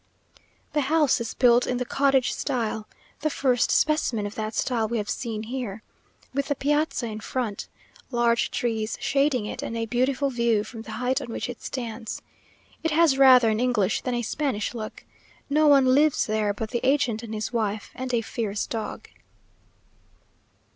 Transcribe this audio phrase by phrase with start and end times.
[0.73, 2.87] The house is built in the cottage style
[3.19, 5.83] (the first specimen of that style we have seen here),
[6.33, 7.67] with the piazza in front,
[8.09, 12.19] large trees shading it, and a beautiful view from the height on which it stands.
[12.81, 15.05] It has rather an English than a Spanish look.
[15.51, 19.07] No one lives there but the agent and his wife and a fierce dog.